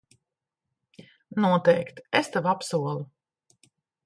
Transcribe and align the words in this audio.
Noteikti, 1.45 2.07
es 2.21 2.33
tev 2.37 2.51
apsolu. 2.55 3.07